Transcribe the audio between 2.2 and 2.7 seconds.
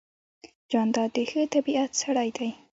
دی.